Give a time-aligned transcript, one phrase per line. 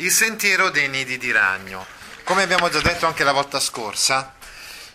[0.00, 1.84] Il sentiero dei nidi di ragno.
[2.22, 4.34] Come abbiamo già detto anche la volta scorsa,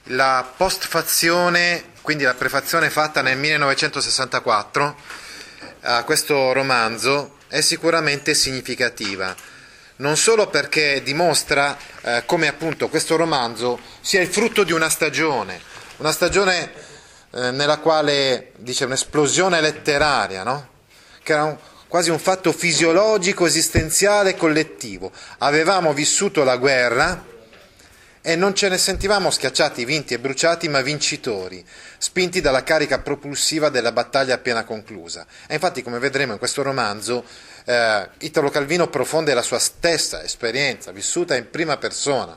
[0.04, 4.96] la postfazione, quindi la prefazione fatta nel 1964
[5.82, 9.36] a questo romanzo è sicuramente significativa,
[9.98, 15.60] non solo perché dimostra eh, come appunto questo romanzo sia il frutto di una stagione,
[15.98, 16.72] una stagione
[17.32, 20.70] eh, nella quale dice un'esplosione letteraria, no?
[21.22, 21.58] che era un,
[21.94, 25.12] quasi un fatto fisiologico, esistenziale, collettivo.
[25.38, 27.24] Avevamo vissuto la guerra
[28.20, 31.64] e non ce ne sentivamo schiacciati, vinti e bruciati, ma vincitori,
[32.00, 35.28] spinti dalla carica propulsiva della battaglia appena conclusa.
[35.46, 37.26] E infatti, come vedremo in questo romanzo,
[37.64, 42.36] eh, Italo Calvino profonde la sua stessa esperienza, vissuta in prima persona.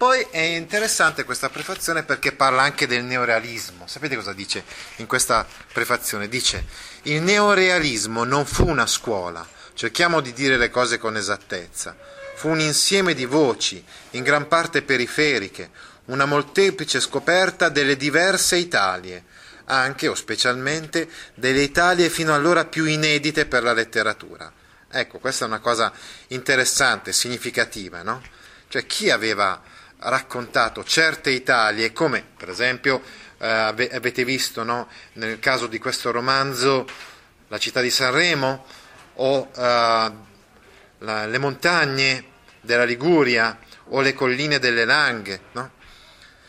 [0.00, 3.88] Poi è interessante questa prefazione perché parla anche del neorealismo.
[3.88, 4.62] Sapete cosa dice
[4.96, 5.44] in questa
[5.74, 6.26] prefazione?
[6.26, 6.64] Dice
[7.04, 11.96] il neorealismo non fu una scuola, cerchiamo di dire le cose con esattezza,
[12.34, 15.70] fu un insieme di voci, in gran parte periferiche,
[16.06, 19.24] una molteplice scoperta delle diverse Italie,
[19.66, 24.52] anche o specialmente delle Italie fino allora più inedite per la letteratura.
[24.90, 25.92] Ecco, questa è una cosa
[26.28, 28.22] interessante, significativa, no?
[28.68, 29.62] Cioè chi aveva
[29.98, 33.00] raccontato certe Italie, come per esempio
[33.46, 34.88] avete visto no?
[35.14, 36.86] nel caso di questo romanzo
[37.48, 38.64] la città di Sanremo
[39.14, 40.12] o eh,
[40.98, 42.24] la, le montagne
[42.60, 45.40] della Liguria o le colline delle Langhe.
[45.52, 45.78] No?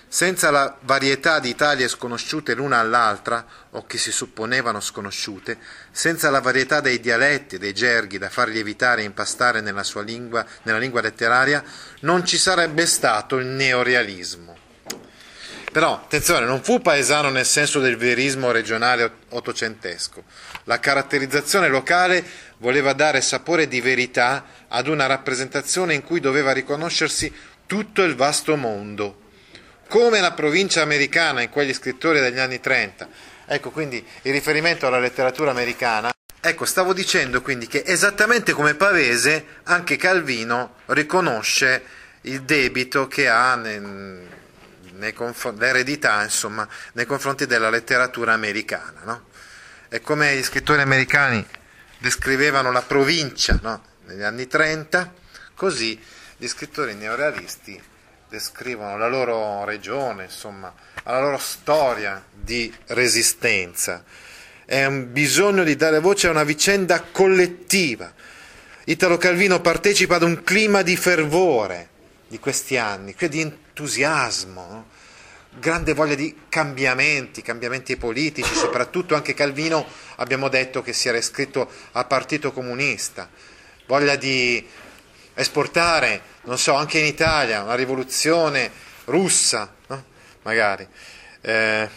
[0.08, 5.58] Senza la varietà di Italie sconosciute l'una all'altra, o che si supponevano sconosciute,
[5.90, 10.02] senza la varietà dei dialetti e dei gerghi da far lievitare e impastare nella sua
[10.02, 11.64] lingua, nella lingua letteraria,
[12.02, 14.51] non ci sarebbe stato il neorealismo.
[15.72, 20.24] Però, attenzione, non fu paesano nel senso del verismo regionale ottocentesco.
[20.66, 22.24] La caratterizzazione locale
[22.58, 27.34] voleva dare sapore di verità ad una rappresentazione in cui doveva riconoscersi
[27.66, 29.30] tutto il vasto mondo,
[29.88, 33.08] come la provincia americana in quegli scrittori degli anni 30.
[33.46, 36.12] Ecco quindi il riferimento alla letteratura americana.
[36.42, 41.82] Ecco, stavo dicendo quindi che esattamente come Pavese, anche Calvino riconosce
[42.24, 44.28] il debito che ha nel,
[45.14, 49.02] confr- l'eredità insomma, nei confronti della letteratura americana.
[49.04, 49.26] No?
[49.88, 51.46] È come gli scrittori americani
[51.98, 53.84] descrivevano la provincia no?
[54.06, 55.14] negli anni 30,
[55.56, 56.00] così
[56.38, 57.82] gli scrittori neorealisti
[58.32, 64.04] descrivono la loro regione, insomma, la loro storia di resistenza.
[64.66, 68.12] È un bisogno di dare voce a una vicenda collettiva.
[68.86, 71.90] Italo Calvino partecipa ad un clima di fervore
[72.30, 74.86] di questi anni, di entusiasmo, no?
[75.60, 79.86] grande voglia di cambiamenti, cambiamenti politici, soprattutto anche Calvino
[80.18, 83.30] abbiamo detto che si era iscritto al Partito Comunista,
[83.88, 84.66] voglia di
[85.34, 88.72] esportare, non so, anche in Italia una rivoluzione
[89.06, 90.04] russa, no?
[90.44, 90.88] magari.
[91.42, 91.90] Eh,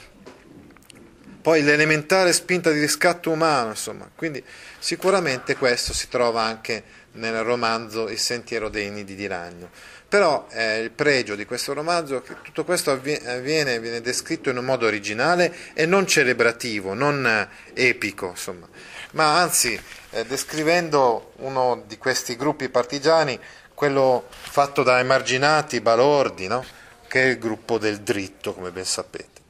[1.40, 4.42] poi l'elementare spinta di riscatto umano, insomma, quindi
[4.78, 9.70] sicuramente questo si trova anche nel romanzo Il sentiero dei nidi di ragno.
[10.14, 14.56] Però eh, il pregio di questo romanzo è che tutto questo avviene, viene descritto in
[14.56, 17.48] un modo originale e non celebrativo, non eh,
[17.88, 18.68] epico, insomma,
[19.14, 19.76] ma anzi
[20.10, 23.36] eh, descrivendo uno di questi gruppi partigiani,
[23.74, 26.64] quello fatto da emarginati, balordi, no?
[27.08, 29.40] che è il gruppo del dritto, come ben sapete.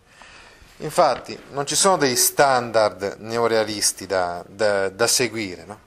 [0.78, 5.80] Infatti non ci sono degli standard neorealisti da, da, da seguire, no?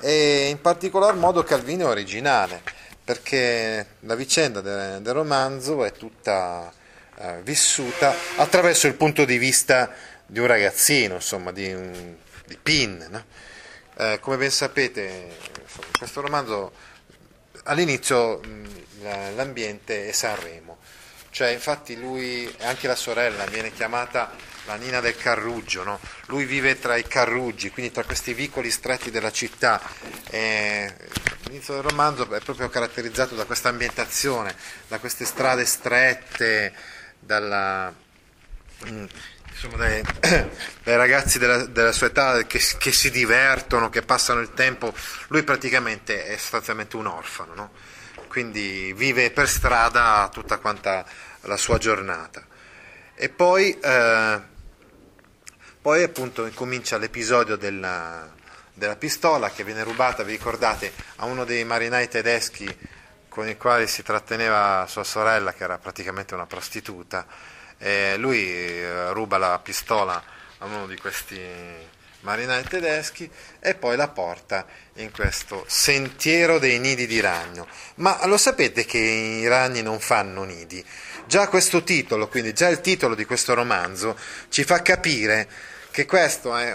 [0.00, 2.77] e in particolar modo Calvino è originale
[3.08, 6.70] perché la vicenda del, del romanzo è tutta
[7.16, 9.90] eh, vissuta attraverso il punto di vista
[10.26, 13.06] di un ragazzino, insomma, di, un, di Pin.
[13.08, 13.24] No?
[13.96, 15.38] Eh, come ben sapete,
[15.96, 16.72] questo romanzo
[17.64, 20.76] all'inizio mh, l'ambiente è Sanremo,
[21.38, 24.28] cioè infatti lui e anche la sorella viene chiamata
[24.64, 26.00] la Nina del Carruggio, no?
[26.26, 29.80] lui vive tra i carruggi, quindi tra questi vicoli stretti della città.
[30.30, 30.92] E
[31.44, 34.52] l'inizio del romanzo è proprio caratterizzato da questa ambientazione,
[34.88, 36.74] da queste strade strette,
[37.20, 37.94] dalla,
[38.88, 39.04] mm,
[39.48, 40.02] insomma, dai,
[40.82, 44.92] dai, ragazzi della, della sua età che, che, si divertono, che passano il tempo.
[45.28, 47.70] Lui praticamente è sostanzialmente un orfano, no?
[48.26, 51.04] quindi vive per strada tutta quanta
[51.42, 52.44] la sua giornata.
[53.14, 54.40] E poi, eh,
[55.80, 58.32] poi appunto comincia l'episodio della,
[58.72, 62.96] della pistola che viene rubata, vi ricordate, a uno dei marinai tedeschi
[63.28, 67.26] con i quali si tratteneva sua sorella, che era praticamente una prostituta,
[67.78, 70.22] e lui eh, ruba la pistola
[70.58, 71.40] a uno di questi
[72.20, 73.30] marinai tedeschi
[73.60, 77.68] e poi la porta in questo sentiero dei nidi di ragno.
[77.96, 80.84] Ma lo sapete che i ragni non fanno nidi?
[81.28, 84.16] Già questo titolo, quindi già il titolo di questo romanzo,
[84.48, 85.46] ci fa capire
[85.90, 86.74] che questo è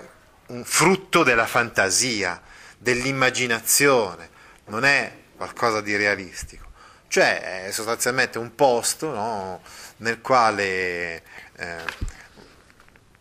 [0.50, 2.40] un frutto della fantasia,
[2.78, 4.30] dell'immaginazione,
[4.66, 6.68] non è qualcosa di realistico.
[7.08, 9.64] Cioè è sostanzialmente un posto no,
[9.98, 11.24] nel quale
[11.56, 11.78] eh,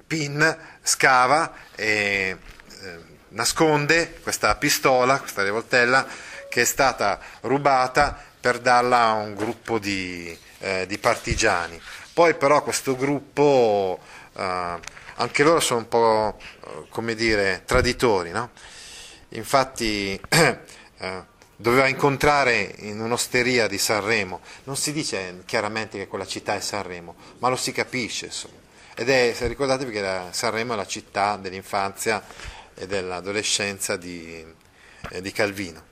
[0.06, 2.36] Pin scava e
[2.82, 6.06] eh, nasconde questa pistola, questa rivoltella
[6.50, 11.80] che è stata rubata per darla a un gruppo di, eh, di partigiani.
[12.12, 13.98] Poi però questo gruppo,
[14.34, 14.78] eh,
[15.14, 18.50] anche loro sono un po' eh, come dire traditori, no?
[19.30, 21.24] infatti eh,
[21.56, 27.14] doveva incontrare in un'osteria di Sanremo, non si dice chiaramente che quella città è Sanremo,
[27.38, 28.60] ma lo si capisce insomma.
[28.94, 32.22] Ed è, ricordatevi che Sanremo è la città dell'infanzia
[32.74, 34.44] e dell'adolescenza di,
[35.10, 35.90] eh, di Calvino.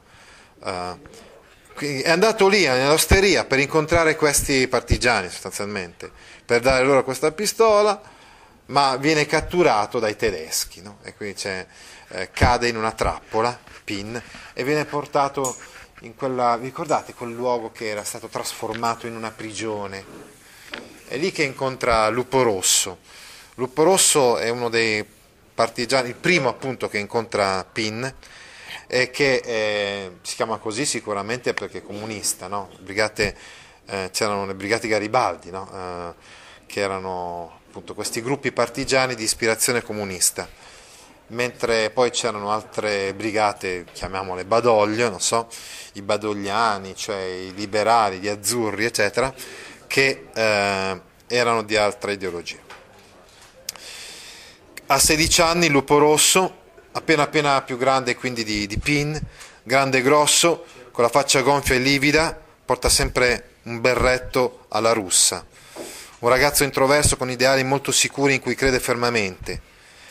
[0.58, 1.00] Uh,
[1.80, 6.10] è andato lì nell'osteria per incontrare questi partigiani sostanzialmente,
[6.44, 8.00] per dare loro questa pistola,
[8.66, 10.98] ma viene catturato dai tedeschi no?
[11.02, 14.20] e quindi eh, cade in una trappola Pin
[14.52, 15.56] e viene portato
[16.00, 20.04] in quella, vi ricordate quel luogo che era stato trasformato in una prigione?
[21.06, 22.98] È lì che incontra Lupo Rosso.
[23.54, 25.04] Lupo Rosso è uno dei
[25.52, 28.14] partigiani, il primo appunto che incontra Pin
[28.92, 32.70] e che eh, si chiama così sicuramente perché è comunista, no?
[32.80, 33.36] Brigate,
[33.86, 35.70] eh, c'erano le brigate Garibaldi, no?
[35.72, 36.14] eh,
[36.66, 40.48] che erano appunto questi gruppi partigiani di ispirazione comunista
[41.28, 45.46] mentre poi c'erano altre brigate, chiamiamole Badoglio, so,
[45.92, 49.32] i badogliani, cioè i liberali, gli azzurri, eccetera,
[49.86, 52.58] che eh, erano di altra ideologia.
[54.86, 56.59] A 16 anni Lupo Rosso,
[56.92, 59.20] appena appena più grande quindi di, di Pin,
[59.62, 65.44] grande e grosso, con la faccia gonfia e livida, porta sempre un berretto alla russa.
[66.20, 69.60] Un ragazzo introverso con ideali molto sicuri in cui crede fermamente.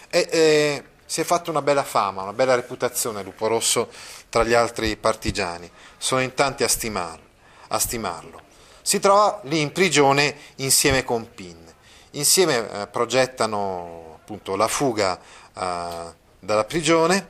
[0.10, 3.90] E, e si è fatto una bella fama, una bella reputazione Lupo Rosso
[4.30, 7.20] tra gli altri partigiani, sono in tanti a, stimar,
[7.68, 8.42] a stimarlo.
[8.82, 11.58] Si trova lì in prigione insieme con Pin,
[12.12, 15.20] insieme eh, progettano appunto la fuga
[15.58, 17.28] eh, dalla prigione,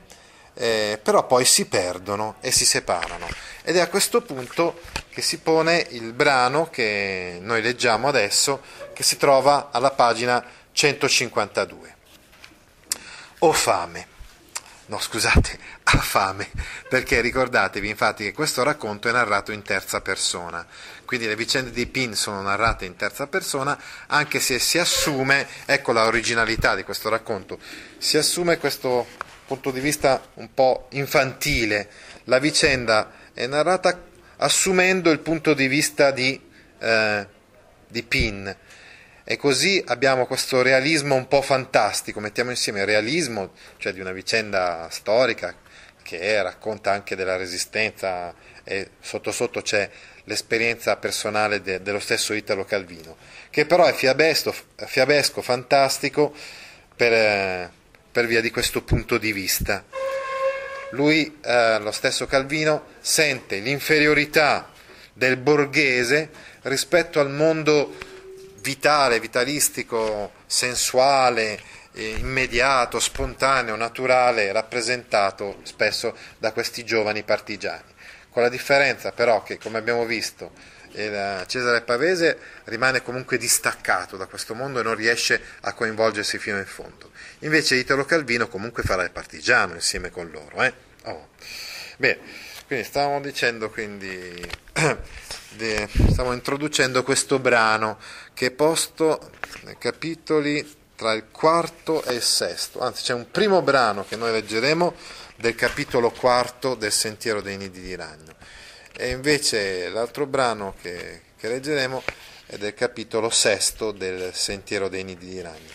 [0.54, 3.28] eh, però poi si perdono e si separano.
[3.62, 4.80] Ed è a questo punto
[5.10, 8.62] che si pone il brano che noi leggiamo adesso,
[8.92, 11.98] che si trova alla pagina 152
[13.42, 14.06] ho fame.
[14.90, 16.50] No, scusate, ha fame,
[16.88, 20.66] perché ricordatevi infatti che questo racconto è narrato in terza persona,
[21.04, 25.92] quindi le vicende di Pin sono narrate in terza persona, anche se si assume, ecco
[25.92, 27.60] la originalità di questo racconto,
[27.98, 29.06] si assume questo
[29.46, 31.88] punto di vista un po' infantile,
[32.24, 33.96] la vicenda è narrata
[34.38, 36.40] assumendo il punto di vista di,
[36.80, 37.26] eh,
[37.86, 38.56] di Pin,
[39.24, 44.12] e così abbiamo questo realismo un po' fantastico, mettiamo insieme il realismo, cioè di una
[44.12, 45.54] vicenda storica
[46.02, 48.34] che racconta anche della resistenza
[48.64, 49.88] e sotto sotto c'è
[50.24, 53.16] l'esperienza personale de, dello stesso Italo Calvino,
[53.50, 56.34] che però è fiabesco, fiabesco fantastico
[56.94, 57.70] per,
[58.12, 59.84] per, via di questo punto di vista.
[60.92, 64.70] Lui, eh, lo stesso Calvino, sente l'inferiorità
[65.12, 66.30] del borghese
[66.62, 67.94] rispetto al mondo
[68.60, 71.60] vitale, vitalistico, sensuale,
[71.92, 77.92] eh, immediato, spontaneo, naturale, rappresentato spesso da questi giovani partigiani.
[78.30, 80.52] Con la differenza però che, come abbiamo visto,
[80.92, 86.66] Cesare Pavese rimane comunque distaccato da questo mondo e non riesce a coinvolgersi fino in
[86.66, 87.10] fondo.
[87.40, 90.62] Invece Italo Calvino comunque farà il partigiano insieme con loro.
[90.62, 90.72] Eh?
[91.04, 91.28] Oh.
[91.96, 92.18] Bene,
[92.66, 94.34] quindi stavamo dicendo quindi
[96.10, 97.98] stiamo introducendo questo brano
[98.34, 99.30] che è posto
[99.62, 104.32] nei capitoli tra il quarto e il sesto, anzi c'è un primo brano che noi
[104.32, 104.94] leggeremo
[105.36, 108.34] del capitolo quarto del Sentiero dei Nidi di Ragno
[108.92, 112.02] e invece l'altro brano che, che leggeremo
[112.44, 115.70] è del capitolo sesto del Sentiero dei Nidi di Ragno.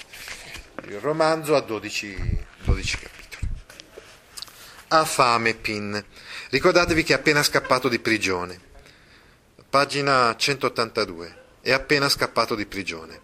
[0.88, 3.50] Il romanzo ha 12, 12 capitoli.
[4.90, 6.06] Ha fame Pin.
[6.50, 8.74] Ricordatevi che è appena scappato di prigione
[9.76, 11.36] Pagina 182.
[11.60, 13.20] È appena scappato di prigione.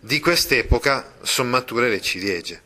[0.00, 2.62] Di quest'epoca son mature le ciliegie.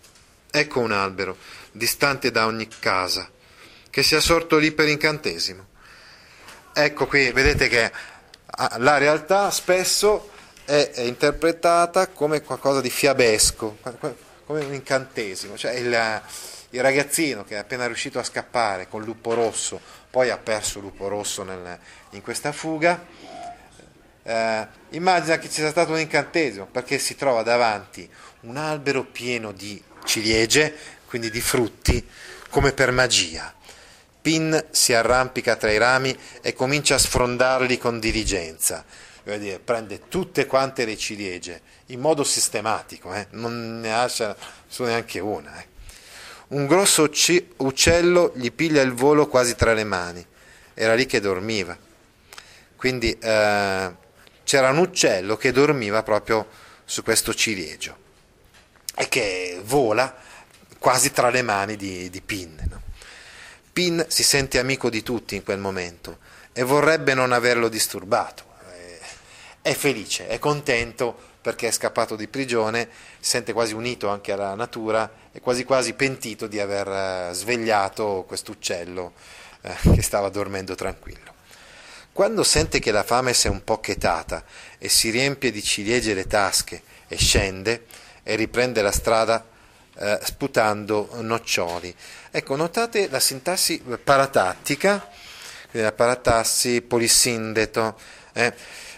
[0.48, 1.36] Ecco un albero,
[1.72, 3.28] distante da ogni casa,
[3.90, 5.66] che sia sorto lì per incantesimo.
[6.72, 7.90] Ecco qui, vedete che
[8.46, 10.30] ah, la realtà spesso
[10.64, 13.78] è interpretata come qualcosa di fiabesco,
[14.46, 16.22] come un incantesimo, cioè il,
[16.70, 21.08] il ragazzino che è appena riuscito a scappare con Lupo Rosso, poi ha perso Lupo
[21.08, 21.78] Rosso nel,
[22.10, 23.04] in questa fuga,
[24.22, 28.08] eh, immagina che ci sia stato un incantesimo perché si trova davanti
[28.40, 30.74] un albero pieno di ciliegie,
[31.06, 32.06] quindi di frutti,
[32.50, 33.54] come per magia.
[34.20, 38.84] Pin si arrampica tra i rami e comincia a sfrondarli con diligenza.
[39.22, 43.26] Dire, prende tutte quante le ciliegie in modo sistematico, eh?
[43.32, 44.34] non ne lascia
[44.66, 45.58] su neanche una.
[45.60, 45.66] Eh?
[46.48, 47.10] Un grosso
[47.56, 50.24] uccello gli piglia il volo quasi tra le mani,
[50.72, 51.76] era lì che dormiva.
[52.74, 53.94] Quindi eh,
[54.44, 56.48] c'era un uccello che dormiva proprio
[56.86, 57.96] su questo ciliegio
[58.94, 60.14] e che vola
[60.78, 62.66] quasi tra le mani di, di Pin.
[62.70, 62.82] No?
[63.70, 66.18] Pin si sente amico di tutti in quel momento
[66.54, 68.46] e vorrebbe non averlo disturbato.
[69.60, 72.88] È felice, è contento perché è scappato di prigione,
[73.20, 78.24] si sente quasi unito anche alla natura e quasi quasi pentito di aver eh, svegliato
[78.26, 79.12] quest'uccello
[79.62, 81.36] eh, che stava dormendo tranquillo.
[82.12, 84.42] Quando sente che la fame si è un po' chetata
[84.78, 87.84] e si riempie di ciliegie le tasche e scende
[88.24, 89.46] e riprende la strada
[89.96, 91.94] eh, sputando noccioli.
[92.32, 95.08] Ecco, notate la sintassi paratattica,
[95.70, 97.96] la paratassi polissindeto,
[98.32, 98.52] eh,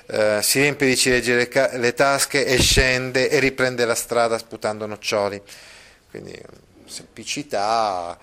[0.07, 4.39] eh, si riempie di ciliegie le, ca- le, tasche e scende e riprende la strada
[4.39, 5.43] sputando noccioli.
[6.11, 6.39] Quindi
[6.87, 8.19] semplicità,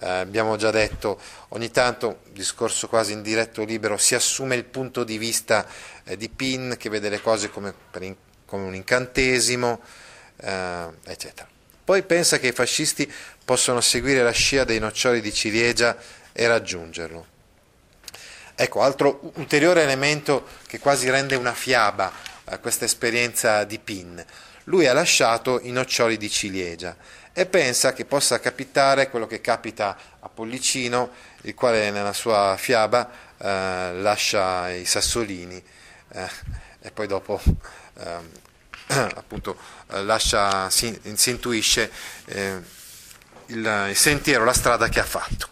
[0.00, 5.04] eh, abbiamo già detto, ogni tanto, discorso quasi in diretto libero, si assume il punto
[5.04, 5.66] di vista
[6.04, 9.80] eh, di Pin che vede le cose come, in- come un incantesimo,
[10.36, 11.48] eh, eccetera.
[11.84, 13.12] Poi pensa che i fascisti
[13.44, 15.96] possono seguire la scia dei noccioli di ciliegia
[16.32, 17.26] e raggiungerlo.
[18.54, 22.12] Ecco, altro ulteriore elemento che quasi rende una fiaba
[22.44, 24.24] a questa esperienza di Pin.
[24.64, 26.96] Lui ha lasciato i noccioli di ciliegia
[27.32, 31.10] e pensa che possa capitare quello che capita a Pollicino,
[31.42, 35.62] il quale nella sua fiaba eh, lascia i sassolini
[36.12, 36.28] eh,
[36.80, 37.40] e poi dopo
[37.98, 38.18] eh,
[38.86, 41.90] appunto lascia, si, si intuisce
[42.26, 42.60] eh,
[43.46, 45.48] il, il sentiero, la strada che ha fatto.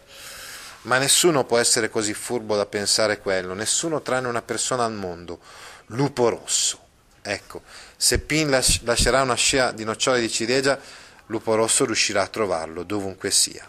[0.83, 5.41] Ma nessuno può essere così furbo da pensare quello, nessuno tranne una persona al mondo,
[5.87, 6.89] lupo rosso.
[7.23, 7.63] Ecco,
[7.97, 10.81] se Pin lascerà una scia di nocciole di ciliegia,
[11.31, 13.67] lupo rosso riuscirà a trovarlo dovunque sia.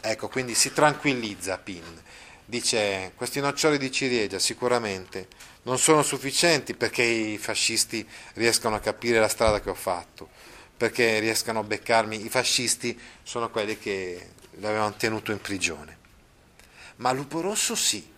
[0.00, 2.02] Ecco, quindi si tranquillizza Pin.
[2.44, 5.28] Dice, questi noccioli di ciliegia sicuramente
[5.62, 10.28] non sono sufficienti perché i fascisti riescano a capire la strada che ho fatto,
[10.76, 12.24] perché riescano a beccarmi.
[12.24, 15.98] I fascisti sono quelli che l'avevano tenuto in prigione.
[16.96, 18.08] Ma Lupo Rosso sì,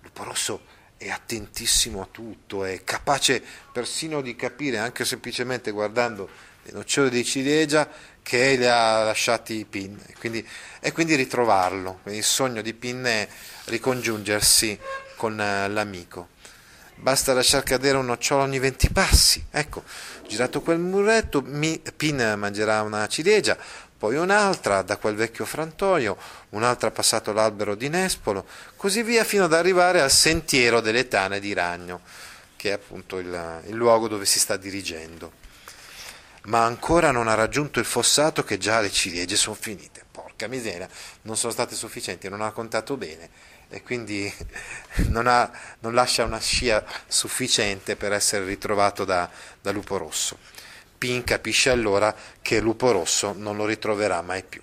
[0.00, 0.66] Lupo Rosso
[0.98, 3.42] è attentissimo a tutto, è capace
[3.72, 7.88] persino di capire, anche semplicemente guardando le nocciole di ciliegia,
[8.22, 10.46] che le ha lasciati Pin e quindi,
[10.80, 12.00] e quindi ritrovarlo.
[12.02, 13.28] Quindi il sogno di Pin è
[13.66, 14.78] ricongiungersi
[15.16, 16.28] con eh, l'amico
[17.02, 19.44] basta lasciar cadere un nocciolo ogni 20 passi.
[19.50, 19.82] Ecco,
[20.26, 23.56] girato quel muretto, Pin mangerà una ciliegia,
[23.98, 26.16] poi un'altra da quel vecchio frantoio,
[26.50, 31.52] un'altra passato l'albero di Nespolo, così via fino ad arrivare al sentiero delle tane di
[31.52, 32.00] ragno,
[32.56, 35.40] che è appunto il, il luogo dove si sta dirigendo.
[36.44, 40.04] Ma ancora non ha raggiunto il fossato che già le ciliegie sono finite.
[40.10, 40.88] Porca miseria,
[41.22, 43.30] non sono state sufficienti, non ha contato bene
[43.68, 44.32] e quindi
[45.08, 49.28] non, ha, non, lascia una scia sufficiente per essere ritrovato da,
[49.60, 50.38] da Lupo Rosso.
[50.98, 54.60] Pin capisce allora che Lupo Rosso non lo ritroverà mai più.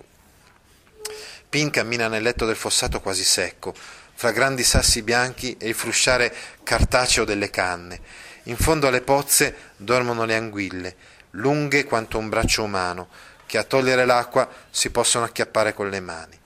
[1.48, 3.74] Pin cammina nel letto del fossato quasi secco,
[4.14, 6.32] fra grandi sassi bianchi e il frusciare
[6.62, 8.00] cartaceo delle canne.
[8.44, 10.96] In fondo alle pozze dormono le anguille,
[11.32, 13.08] lunghe quanto un braccio umano,
[13.46, 16.38] che a togliere l'acqua si possono acchiappare con le mani.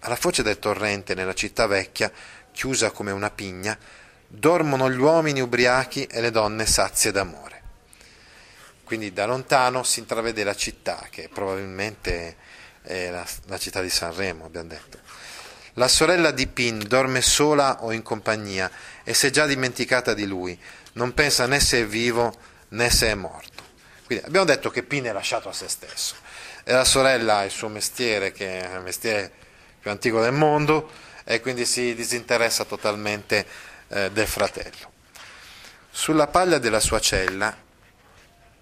[0.00, 2.10] Alla foce del torrente, nella città vecchia,
[2.52, 3.76] chiusa come una pigna,
[4.26, 7.62] dormono gli uomini ubriachi e le donne sazie d'amore.
[8.84, 12.36] Quindi da lontano si intravede la città, che probabilmente
[12.82, 14.98] è la, la città di Sanremo, abbiamo detto.
[15.74, 18.70] La sorella di Pin dorme sola o in compagnia
[19.04, 20.58] e si è già dimenticata di lui,
[20.94, 22.34] non pensa né se è vivo
[22.70, 23.57] né se è morto.
[24.08, 26.14] Quindi abbiamo detto che Pin è lasciato a se stesso
[26.64, 29.30] e la sorella ha il suo mestiere, che è un mestiere
[29.78, 30.90] più antico del mondo
[31.24, 33.44] e quindi si disinteressa totalmente
[33.88, 34.92] eh, del fratello.
[35.90, 37.54] Sulla paglia della sua cella,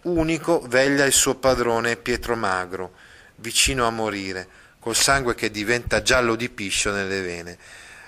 [0.02, 2.94] unico veglia il suo padrone Pietro Magro,
[3.36, 4.48] vicino a morire,
[4.80, 7.56] col sangue che diventa giallo di piscio nelle vene.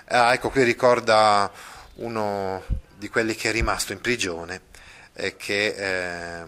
[0.07, 1.49] Ah, ecco, qui ricorda
[1.95, 2.65] uno
[2.97, 4.63] di quelli che è rimasto in prigione
[5.13, 6.45] e che, eh,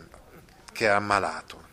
[0.82, 1.70] che è ammalato.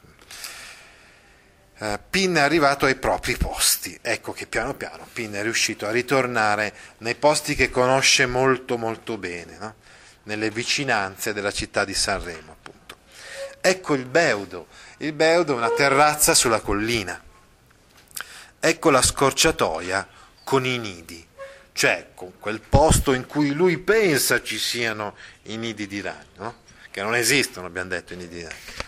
[1.79, 3.99] eh, Pin è arrivato ai propri posti.
[4.03, 9.17] Ecco che piano piano Pin è riuscito a ritornare nei posti che conosce molto molto
[9.17, 9.75] bene, no?
[10.25, 12.99] nelle vicinanze della città di Sanremo, appunto.
[13.63, 14.67] Ecco il Beudo.
[14.99, 17.19] Il Beudo è una terrazza sulla collina.
[18.61, 20.07] Ecco la scorciatoia
[20.45, 21.27] con i nidi,
[21.73, 26.55] cioè con quel posto in cui lui pensa ci siano i nidi di ragno, no?
[26.91, 28.87] che non esistono, abbiamo detto, i nidi di ragno.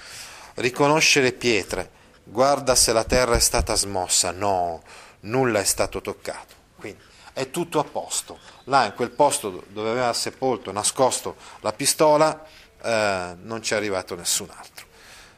[0.60, 1.90] Riconosce le pietre
[2.22, 4.82] guarda se la terra è stata smossa, no,
[5.20, 6.54] nulla è stato toccato.
[6.76, 7.00] Quindi
[7.32, 8.38] è tutto a posto.
[8.64, 12.44] Là, in quel posto dove aveva sepolto, nascosto la pistola,
[12.82, 14.84] eh, non c'è arrivato nessun altro.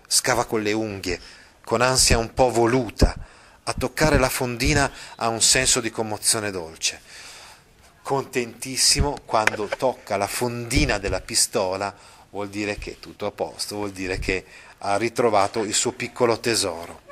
[0.09, 1.21] Scava con le unghie,
[1.65, 3.15] con ansia un po' voluta,
[3.63, 7.01] a toccare la fondina ha un senso di commozione dolce.
[8.03, 11.95] Contentissimo quando tocca la fondina della pistola,
[12.31, 14.45] vuol dire che è tutto a posto, vuol dire che
[14.85, 17.03] ha ritrovato il suo piccolo tesoro.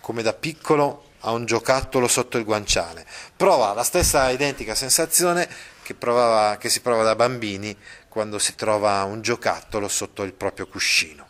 [0.00, 3.06] Come da piccolo ha un giocattolo sotto il guanciale.
[3.36, 5.48] Prova la stessa identica sensazione
[5.82, 7.76] che, provava, che si prova da bambini
[8.08, 11.28] quando si trova un giocattolo sotto il proprio cuscino.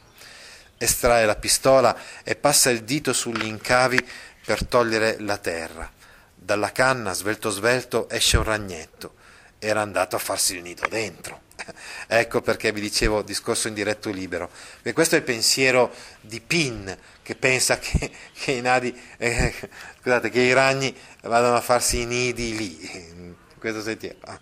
[0.78, 3.98] Estrae la pistola e passa il dito sugli incavi
[4.44, 5.90] per togliere la terra.
[6.34, 9.14] Dalla canna, svelto svelto, esce un ragnetto.
[9.58, 11.41] Era andato a farsi il nido dentro.
[12.06, 16.96] ecco perché vi dicevo discorso in diretto libero, perché questo è il pensiero di Pin
[17.22, 19.54] che pensa che, che i, nadi, eh,
[20.00, 24.18] scusate, che i ragni vadano a farsi i nidi lì, questo sentiero.
[24.24, 24.40] Ah,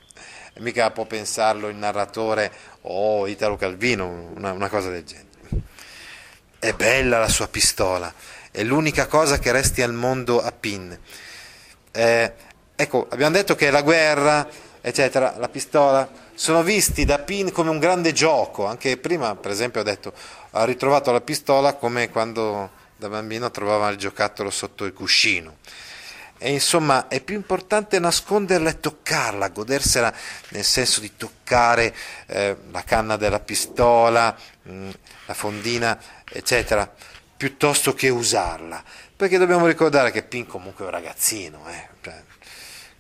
[0.61, 5.29] mica può pensarlo il narratore o oh, Italo Calvino, una, una cosa del genere.
[6.59, 8.13] È bella la sua pistola,
[8.51, 10.99] è l'unica cosa che resti al mondo a Pin.
[11.93, 12.33] Eh,
[12.77, 14.49] ecco, abbiamo detto che la guerra,
[14.81, 16.09] eccetera, la pistola,
[16.41, 20.15] sono visti da Pin come un grande gioco, anche prima per esempio ho detto,
[20.53, 25.59] ha ritrovato la pistola come quando da bambino trovava il giocattolo sotto il cuscino.
[26.39, 30.11] E insomma è più importante nasconderla e toccarla, godersela
[30.49, 31.95] nel senso di toccare
[32.29, 34.91] eh, la canna della pistola, mh, mm,
[35.27, 36.91] la fondina, eccetera,
[37.37, 38.83] piuttosto che usarla.
[39.15, 42.23] Perché dobbiamo ricordare che Pin comunque è un ragazzino, eh, cioè,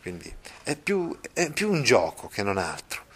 [0.02, 0.30] quindi
[0.62, 3.08] è più, è più un gioco che non altro.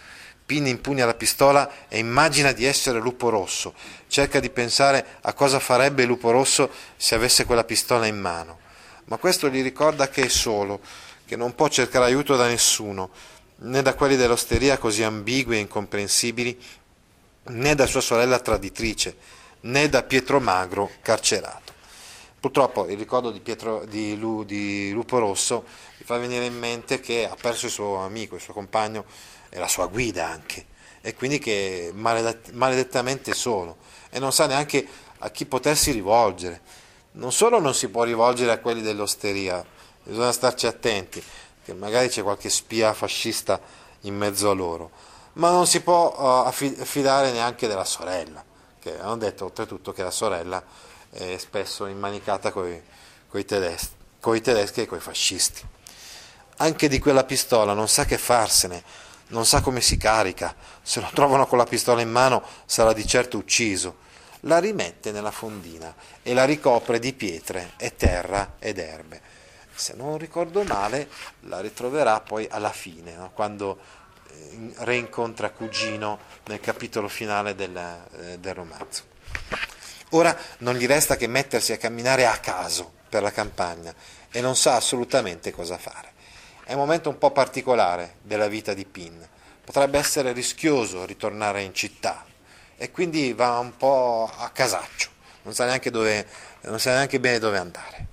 [0.47, 3.73] Pin impugna la pistola e immagina di essere Lupo Rosso,
[4.09, 8.59] cerca di pensare a cosa farebbe Lupo Rosso se avesse quella pistola in mano,
[9.07, 10.81] ma questo gli ricorda che è solo,
[11.25, 13.11] che non può cercare aiuto da nessuno,
[13.57, 16.61] né da quelli dell'osteria così ambigui e incomprensibili,
[17.45, 19.17] né da sua sorella traditrice,
[19.61, 21.73] né da Pietro Magro carcerato.
[22.39, 25.65] Purtroppo il ricordo di, Pietro, di, Lu, di Lupo Rosso
[25.97, 29.07] gli fa venire in mente che ha perso il suo amico, il suo compagno,
[29.55, 30.67] e la sua guida anche,
[31.01, 33.77] e quindi che è maledettamente solo
[34.11, 34.85] e non sa neanche
[35.19, 36.61] a chi potersi rivolgere.
[37.13, 39.65] Non solo non si può rivolgere a quelli dell'osteria,
[40.03, 41.23] bisogna starci attenti,
[41.65, 43.61] che magari c'è qualche spia fascista
[44.01, 44.91] in mezzo a loro,
[45.35, 48.45] ma non si può uh, affidare neanche della sorella,
[48.81, 50.61] che hanno detto oltretutto che la sorella
[51.11, 53.95] è spesso immanicata con i tedeschi,
[54.43, 55.63] tedeschi e con i fascisti.
[56.57, 58.83] Anche di quella pistola non sa che farsene,
[59.35, 63.05] non sa come si carica, se lo trovano con la pistola in mano sarà di
[63.05, 64.03] certo ucciso.
[64.47, 65.93] La rimette nella fondina
[66.23, 69.21] e la ricopre di pietre e terra ed erbe.
[69.75, 71.09] Se non ricordo male,
[71.41, 73.33] la ritroverà poi alla fine, no?
[73.35, 73.79] quando
[74.29, 79.03] eh, reincontra Cugino nel capitolo finale del, eh, del romanzo.
[80.11, 83.93] Ora non gli resta che mettersi a camminare a caso per la campagna
[84.31, 86.14] e non sa assolutamente cosa fare.
[86.67, 89.23] È un momento un po' particolare della vita di Pin.
[89.63, 92.25] Potrebbe essere rischioso ritornare in città
[92.79, 95.11] e quindi va un po' a casaccio,
[95.43, 96.27] non sa neanche, dove,
[96.63, 98.07] non sa neanche bene dove andare.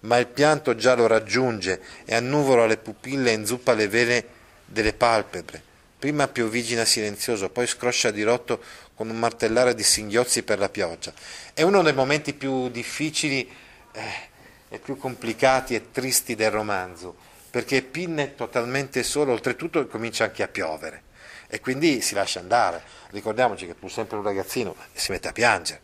[0.00, 4.28] Ma il pianto già lo raggiunge e annuvola le pupille e inzuppa le vele
[4.66, 5.62] delle palpebre.
[5.98, 8.62] Prima piovigina silenzioso, poi scroscia di rotto
[8.94, 11.14] con un martellare di singhiozzi per la pioggia.
[11.54, 13.50] È uno dei momenti più difficili
[13.92, 14.28] eh,
[14.68, 20.42] e più complicati e tristi del romanzo perché Pin è totalmente solo, oltretutto comincia anche
[20.42, 21.02] a piovere
[21.48, 22.82] e quindi si lascia andare.
[23.10, 25.80] Ricordiamoci che pur sempre un ragazzino si mette a piangere.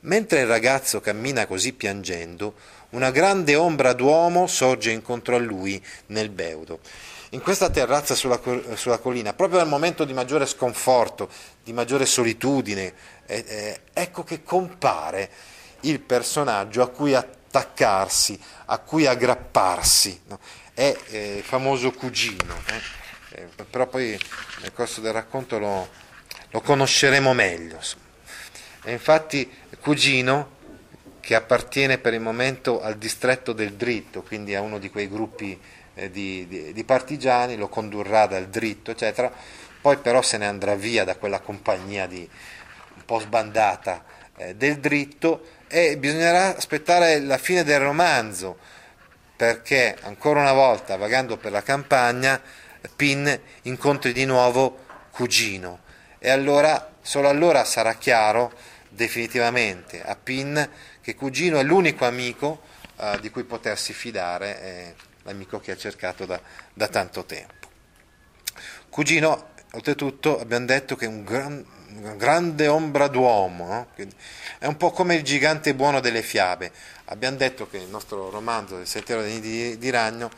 [0.00, 2.54] Mentre il ragazzo cammina così piangendo,
[2.90, 6.80] una grande ombra d'uomo sorge incontro a lui nel beudo.
[7.30, 8.38] In questa terrazza sulla,
[8.74, 11.30] sulla collina, proprio nel momento di maggiore sconforto,
[11.64, 12.92] di maggiore solitudine,
[13.24, 15.30] eh, eh, ecco che compare
[15.80, 20.20] il personaggio a cui attaccarsi, a cui aggrapparsi.
[20.26, 20.38] No?
[20.74, 23.00] È eh, il famoso cugino, eh?
[23.34, 24.18] Eh, però poi
[24.60, 25.88] nel corso del racconto lo,
[26.50, 27.80] lo conosceremo meglio.
[28.84, 30.60] E infatti cugino
[31.20, 35.58] che appartiene per il momento al distretto del dritto, quindi a uno di quei gruppi
[35.94, 39.32] eh, di, di, di, partigiani, lo condurrà dal dritto, eccetera,
[39.80, 42.28] poi però se ne andrà via da quella compagnia di,
[42.96, 44.04] un po' sbandata
[44.54, 48.58] del dritto e bisognerà aspettare la fine del romanzo,
[49.42, 52.40] perché ancora una volta, vagando per la campagna,
[52.94, 55.80] Pin incontri di nuovo Cugino
[56.20, 58.52] e allora, solo allora sarà chiaro
[58.88, 62.62] definitivamente a Pin che Cugino è l'unico amico
[62.98, 66.40] uh, di cui potersi fidare, è l'amico che ha cercato da,
[66.72, 67.68] da tanto tempo.
[68.90, 71.66] Cugino, oltretutto, abbiamo detto che è un, gran,
[72.16, 73.88] grande ombra d'uomo, no?
[74.58, 76.70] è un po' come il gigante buono delle fiabe.
[77.12, 80.30] Abbiamo detto che il nostro romanzo Il sentiero dei nidi di ragno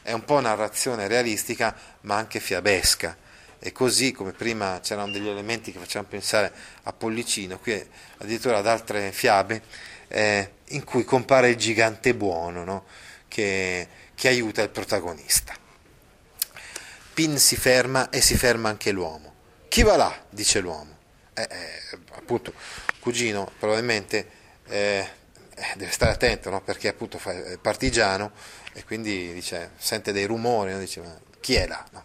[0.00, 3.16] è un po' narrazione realistica, ma anche fiabesca
[3.64, 7.80] e così come prima c'erano degli elementi che facevano pensare a Pollicino, qui
[8.18, 9.62] addirittura ad altre fiabe
[10.08, 12.84] eh, in cui compare il gigante buono no?
[13.28, 15.54] che, che aiuta il protagonista.
[17.14, 19.32] Pin si ferma e si ferma anche l'uomo.
[19.68, 20.24] Chi va là?
[20.28, 20.96] dice l'uomo.
[21.34, 22.52] Eh, eh, appunto,
[22.98, 24.28] cugino probabilmente
[24.66, 25.08] eh,
[25.76, 26.60] deve stare attento no?
[26.62, 28.32] perché appunto è partigiano
[28.72, 30.78] e quindi dice, sente dei rumori, no?
[30.78, 31.84] dice ma chi è là?
[31.92, 32.04] No?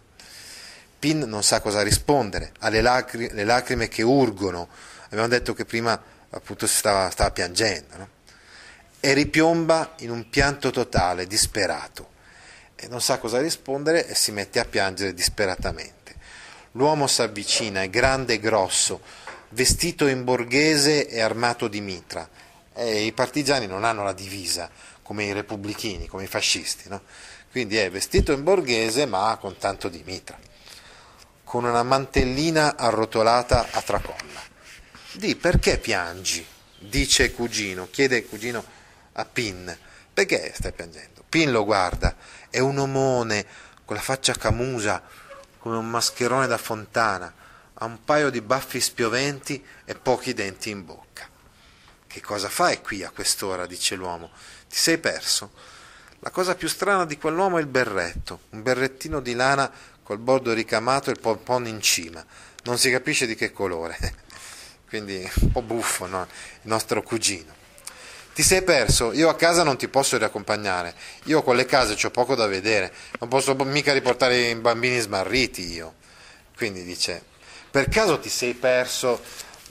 [1.00, 4.68] Pin non sa cosa rispondere, ha le, lacri- le lacrime che urgono,
[5.06, 8.16] abbiamo detto che prima appunto stava, stava piangendo,
[9.00, 12.16] e ripiomba in un pianto totale, disperato,
[12.76, 16.16] e non sa cosa rispondere e si mette a piangere disperatamente.
[16.72, 19.02] L'uomo si avvicina, è grande e grosso,
[19.50, 22.28] vestito in borghese e armato di mitra.
[22.78, 24.70] E I partigiani non hanno la divisa
[25.02, 27.02] come i repubblichini, come i fascisti, no?
[27.50, 30.38] quindi è vestito in borghese ma con tanto di mitra
[31.48, 34.42] con una mantellina arrotolata a tracolla.
[35.14, 36.46] Di perché piangi?
[36.80, 38.64] dice cugino, chiede cugino
[39.14, 39.76] a Pin,
[40.14, 41.24] perché stai piangendo?
[41.28, 42.18] Pin lo guarda,
[42.50, 43.46] è un omone
[43.86, 45.02] con la faccia camusa,
[45.60, 47.34] come un mascherone da fontana,
[47.76, 51.30] ha un paio di baffi spioventi e pochi denti in bocca.
[52.18, 53.68] Che cosa fai qui a quest'ora?
[53.68, 54.32] dice l'uomo.
[54.68, 55.52] Ti sei perso?
[56.22, 60.52] La cosa più strana di quell'uomo è il berretto, un berrettino di lana col bordo
[60.52, 62.26] ricamato e il pompon in cima,
[62.64, 64.00] non si capisce di che colore,
[64.90, 66.24] quindi un po' buffo no?
[66.24, 67.54] il nostro cugino.
[68.34, 72.10] Ti sei perso, io a casa non ti posso riaccompagnare, io con le case ho
[72.10, 75.94] poco da vedere, non posso mica riportare i bambini smarriti io.
[76.56, 77.22] Quindi dice,
[77.70, 79.22] per caso ti sei perso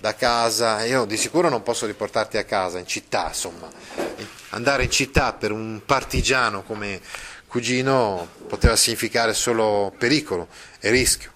[0.00, 0.84] da casa?
[0.84, 3.70] Io di sicuro non posso riportarti a casa, in città, insomma.
[4.50, 7.00] Andare in città per un partigiano come,
[7.46, 11.32] cugino poteva significare solo pericolo e rischio.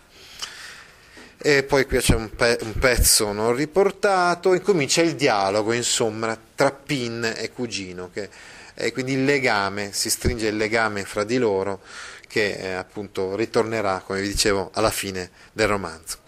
[1.38, 6.38] E poi qui c'è un, pe- un pezzo non riportato, e comincia il dialogo, insomma,
[6.54, 8.28] tra Pin e cugino, che,
[8.74, 11.80] e quindi il legame, si stringe il legame fra di loro,
[12.28, 16.18] che eh, appunto ritornerà, come vi dicevo, alla fine del romanzo.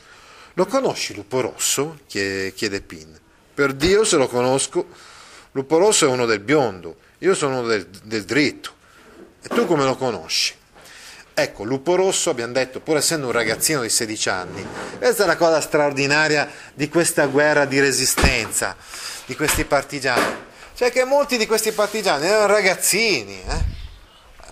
[0.55, 2.01] Lo conosci Lupo Rosso?
[2.07, 3.19] chiede, Pin.
[3.55, 4.87] Per Dio se lo conosco.
[5.53, 8.73] Lupo Rosso è uno del biondo, io sono uno del, del dritto.
[9.43, 10.55] E tu come lo conosci?
[11.35, 14.67] Ecco, Lupo Rosso, abbiamo detto, pur essendo un ragazzino di 16 anni,
[14.99, 18.77] questa è la cosa straordinaria di questa guerra di resistenza,
[19.25, 20.51] di questi partigiani.
[20.75, 23.81] Cioè che molti di questi partigiani erano ragazzini, eh?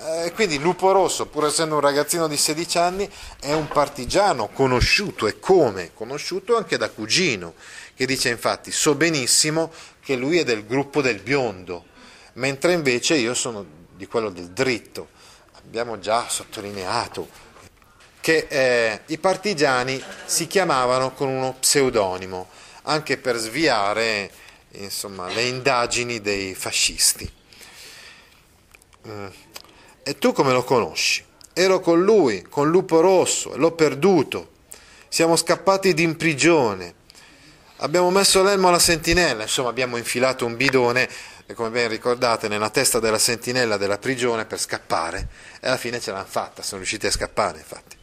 [0.03, 5.27] Eh quindi Lupo Rosso, pur essendo un ragazzino di 16 anni, è un partigiano conosciuto
[5.27, 5.93] e come?
[5.93, 7.55] Conosciuto anche da Cugino,
[7.95, 9.71] che dice infatti, so benissimo
[10.03, 11.85] che lui è del gruppo del biondo,
[12.35, 15.09] mentre invece io sono di quello del dritto.
[15.65, 17.29] Abbiamo già sottolineato
[18.21, 22.49] che eh, i partigiani si chiamavano con uno pseudonimo,
[22.85, 24.31] anche per sviare
[24.73, 27.31] insomma, le indagini dei fascisti.
[29.07, 29.27] Mm.
[30.03, 31.25] E tu come lo conosci?
[31.53, 34.51] Ero con lui, con Lupo Rosso, e l'ho perduto.
[35.09, 36.95] Siamo scappati in prigione.
[37.77, 41.09] Abbiamo messo l'elmo alla sentinella, insomma abbiamo infilato un bidone
[41.55, 45.29] come ben ricordate nella testa della sentinella della prigione per scappare
[45.61, 47.97] e alla fine ce l'hanno fatta, sono riusciti a scappare infatti.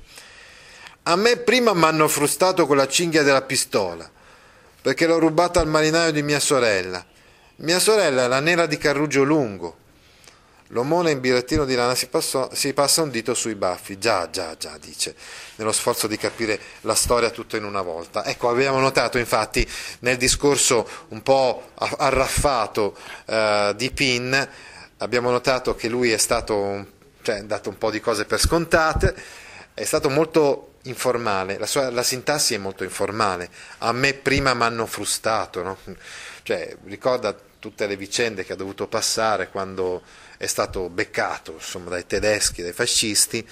[1.04, 4.10] A me prima mi hanno frustato con la cinghia della pistola
[4.82, 7.06] perché l'ho rubata al marinaio di mia sorella.
[7.58, 9.78] Mia sorella è la nera di Carrugio Lungo,
[10.72, 13.98] L'omone in birettino di lana si, passò, si, passa un dito sui baffi.
[13.98, 15.16] Già, già, già, dice,
[15.56, 18.26] nello sforzo di capire la storia tutta in una volta.
[18.26, 19.68] Ecco, abbiamo notato infatti
[20.00, 24.50] nel discorso un po' arraffato eh, di Pin,
[24.98, 26.86] abbiamo notato che lui è stato,
[27.22, 29.16] cioè, dato un po' di cose per scontate,
[29.74, 33.50] è stato molto informale, la, sua, la sintassi è molto informale,
[33.80, 35.78] a me prima mi hanno frustato, no?
[36.44, 40.02] cioè, ricorda tutte le vicende che ha dovuto passare quando
[40.38, 43.48] è stato beccato insomma, dai tedeschi, dai fascisti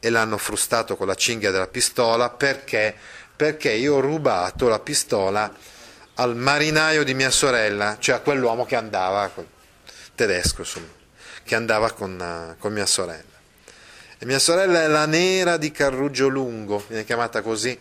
[0.00, 2.94] e l'hanno frustato con la cinghia della pistola perché,
[3.36, 5.52] perché io ho rubato la pistola
[6.14, 9.30] al marinaio di mia sorella, cioè a quell'uomo che andava,
[10.14, 10.86] tedesco insomma,
[11.42, 13.32] che andava con, con mia sorella.
[14.18, 17.78] E mia sorella è la nera di Carrugio Lungo, viene chiamata così,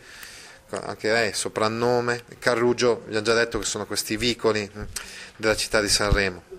[0.69, 2.23] anche lei, soprannome.
[2.39, 4.84] Carrugio, vi abbiamo già detto che sono questi vicoli mm,
[5.36, 6.52] della città di Sanremo.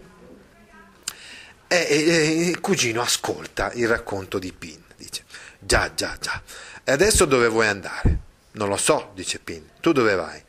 [1.66, 5.24] E, e, il cugino ascolta il racconto di Pin, dice,
[5.58, 6.42] già, già, già.
[6.84, 8.18] E adesso dove vuoi andare?
[8.52, 9.68] Non lo so, dice Pin.
[9.80, 10.42] Tu dove vai?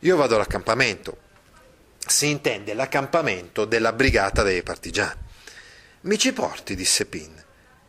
[0.00, 1.28] Io vado all'accampamento.
[1.98, 5.20] Si intende l'accampamento della brigata dei partigiani.
[6.02, 7.44] Mi ci porti, disse Pin.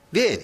[0.09, 0.43] Vieni,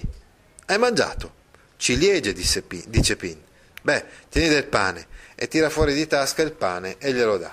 [0.66, 1.34] hai mangiato?
[1.76, 3.38] Ciliegie, disse Pin, dice Pin.
[3.82, 7.52] Beh, tieni del pane e tira fuori di tasca il pane e glielo dà.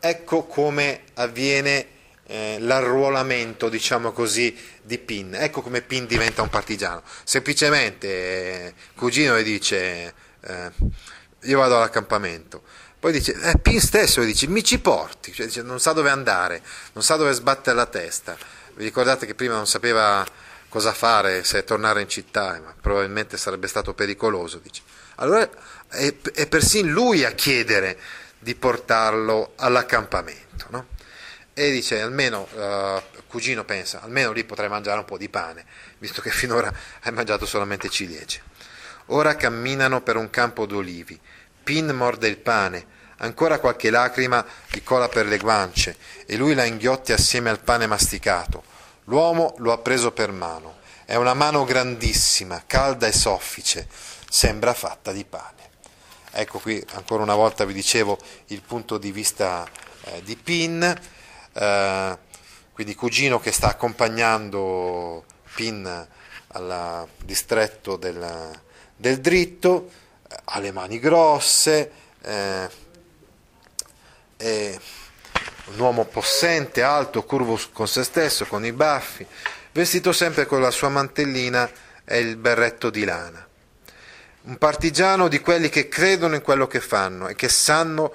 [0.00, 1.86] Ecco come avviene
[2.26, 5.34] eh, l'arruolamento, diciamo così, di Pin.
[5.34, 7.02] Ecco come Pin diventa un partigiano.
[7.24, 10.70] Semplicemente eh, cugino gli dice eh,
[11.42, 12.62] io vado all'accampamento.
[12.98, 16.10] Poi dice, eh, Pin stesso gli dice mi ci porti, cioè, dice, non sa dove
[16.10, 16.62] andare,
[16.92, 18.36] non sa dove sbattere la testa.
[18.74, 20.26] Vi ricordate che prima non sapeva
[20.68, 24.58] cosa fare se tornare in città, ma probabilmente sarebbe stato pericoloso.
[24.58, 24.82] Dice.
[25.16, 25.48] Allora
[25.88, 27.98] è, è persino lui a chiedere
[28.38, 30.66] di portarlo all'accampamento.
[30.70, 30.86] No?
[31.58, 35.64] E dice, almeno, uh, cugino pensa, almeno lì potrai mangiare un po' di pane,
[35.98, 38.42] visto che finora hai mangiato solamente ciliegie.
[39.06, 41.18] Ora camminano per un campo d'olivi,
[41.64, 42.86] Pin morde il pane,
[43.18, 47.86] ancora qualche lacrima gli cola per le guance e lui la inghiotte assieme al pane
[47.86, 48.74] masticato
[49.08, 50.78] L'uomo lo ha preso per mano.
[51.04, 53.86] È una mano grandissima, calda e soffice,
[54.28, 55.70] sembra fatta di pane.
[56.32, 59.64] Ecco qui ancora una volta vi dicevo il punto di vista
[60.02, 61.00] eh, di Pin,
[61.56, 62.18] eh,
[62.72, 66.06] quindi cugino che sta accompagnando Pin
[66.48, 68.50] al distretto del,
[68.94, 69.90] del dritto,
[70.28, 71.90] eh, ha le mani grosse,
[72.22, 72.68] eh,
[74.36, 74.78] e
[75.66, 79.26] un uomo possente, alto, curvo con se stesso, con i baffi,
[79.72, 81.68] vestito sempre con la sua mantellina
[82.04, 83.44] e il berretto di lana.
[84.42, 88.12] Un partigiano di quelli che credono in quello che fanno e che sanno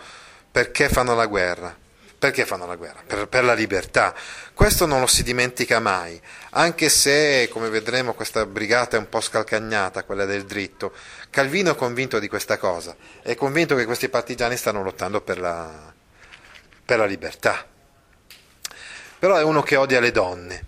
[0.51, 1.75] perché fanno la guerra.
[2.21, 3.01] Perché fanno la guerra?
[3.03, 4.13] Per, per, la libertà.
[4.53, 9.21] Questo non lo si dimentica mai, anche se, come vedremo, questa brigata è un po'
[9.21, 10.93] scalcagnata, quella del dritto.
[11.31, 15.91] Calvino è convinto di questa cosa, è convinto che questi partigiani stanno lottando per la,
[16.85, 17.65] per la libertà.
[19.17, 20.63] Però è uno che odia le donne,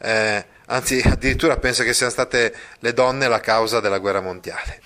[0.00, 4.80] eh, anzi addirittura pensa che siano state le donne la causa della guerra mondiale.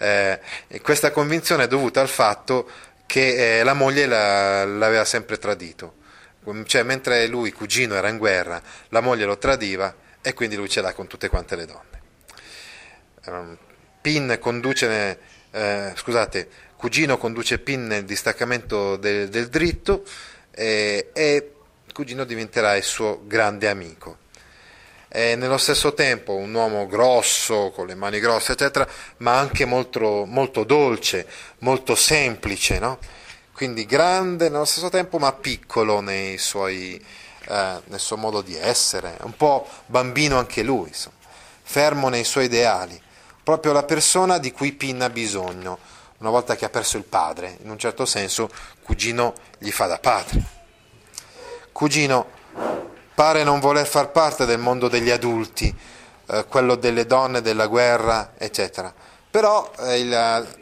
[0.00, 0.40] Eh,
[0.80, 2.70] questa convinzione è dovuta al fatto
[3.08, 5.94] che eh, la moglie la, l'aveva sempre tradito,
[6.66, 10.82] cioè mentre lui, cugino, era in guerra, la moglie lo tradiva e quindi lui ce
[10.82, 12.02] l'ha con tutte quante le donne.
[13.24, 13.56] Um,
[14.02, 15.18] Pin conduce,
[15.50, 20.04] eh, scusate, Cugino conduce Pin nel distaccamento del, del dritto
[20.50, 21.52] eh, e
[21.94, 24.18] Cugino diventerà il suo grande amico.
[25.08, 28.86] È nello stesso tempo un uomo grosso, con le mani grosse, eccetera,
[29.18, 31.26] ma anche molto, molto dolce,
[31.60, 32.98] molto semplice, no?
[33.58, 36.00] quindi grande nello stesso tempo, ma piccolo
[36.36, 37.04] suoi,
[37.48, 41.16] eh, nel suo modo di essere, un po' bambino anche lui, insomma.
[41.62, 43.02] fermo nei suoi ideali,
[43.42, 45.76] proprio la persona di cui Pin ha bisogno
[46.18, 48.48] una volta che ha perso il padre, in un certo senso
[48.84, 50.40] cugino gli fa da padre.
[51.72, 52.26] Cugino
[53.18, 55.76] pare non voler far parte del mondo degli adulti,
[56.26, 58.94] eh, quello delle donne, della guerra, eccetera.
[59.28, 60.56] Però eh, il,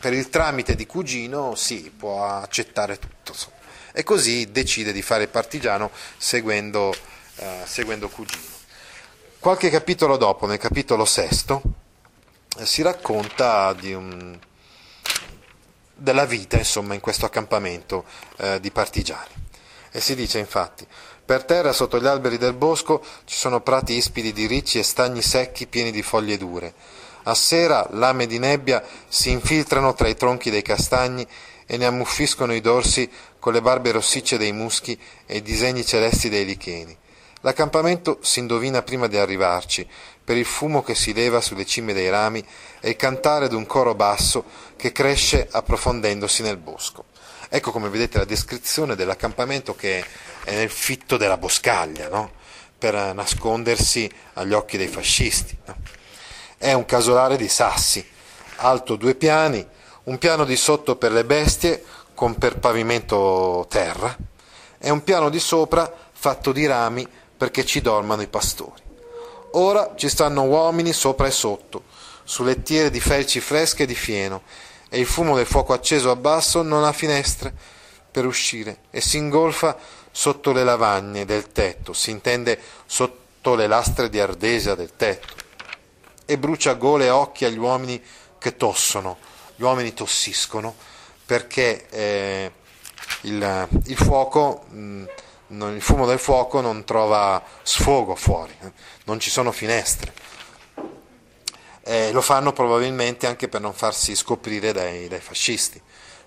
[0.00, 3.30] per il tramite di cugino sì, può accettare tutto.
[3.30, 3.54] Insomma.
[3.92, 6.92] E così decide di fare partigiano seguendo,
[7.36, 8.50] eh, seguendo cugino.
[9.38, 11.62] Qualche capitolo dopo, nel capitolo sesto,
[12.58, 14.40] eh, si racconta un
[15.94, 18.04] della vita insomma, in questo accampamento
[18.38, 19.34] eh, di partigiani.
[19.94, 20.84] E si dice infatti,
[21.24, 25.22] per terra sotto gli alberi del bosco ci sono prati ispidi di ricci e stagni
[25.22, 26.74] secchi pieni di foglie dure.
[27.24, 31.26] A sera lame di nebbia si infiltrano tra i tronchi dei castagni
[31.66, 33.08] e ne ammuffiscono i dorsi
[33.38, 36.96] con le barbe rossicce dei muschi e i disegni celesti dei licheni.
[37.42, 39.86] L'accampamento si indovina prima di arrivarci,
[40.22, 42.44] per il fumo che si leva sulle cime dei rami
[42.80, 44.44] e il cantare d'un coro basso
[44.76, 47.06] che cresce approfondendosi nel bosco.
[47.48, 50.04] Ecco come vedete la descrizione dell'accampamento che
[50.46, 52.32] nel fitto della boscaglia, no?
[52.76, 55.56] per nascondersi agli occhi dei fascisti.
[55.66, 55.76] No?
[56.58, 58.04] È un casolare di sassi,
[58.56, 59.64] alto due piani,
[60.04, 64.16] un piano di sotto per le bestie con per pavimento terra
[64.78, 68.80] e un piano di sopra fatto di rami perché ci dormano i pastori.
[69.52, 71.84] Ora ci stanno uomini sopra e sotto,
[72.24, 74.42] su lettiere di felci fresche e di fieno,
[74.88, 77.52] e il fumo del fuoco acceso a basso non ha finestre
[78.12, 79.76] per uscire e si ingolfa
[80.12, 85.34] sotto le lavagne del tetto, si intende sotto le lastre di ardesia del tetto,
[86.26, 88.00] e brucia gole e occhi agli uomini
[88.38, 89.16] che tossono,
[89.56, 90.74] gli uomini tossiscono
[91.24, 92.52] perché eh,
[93.22, 95.04] il, il, fuoco, mh,
[95.48, 98.72] il fumo del fuoco non trova sfogo fuori, eh,
[99.04, 100.12] non ci sono finestre.
[101.84, 105.80] Eh, lo fanno probabilmente anche per non farsi scoprire dai, dai fascisti,